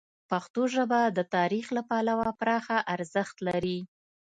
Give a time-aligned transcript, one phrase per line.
[0.29, 3.79] پښتو ژبه د تاریخ له پلوه پراخه ارزښت لري.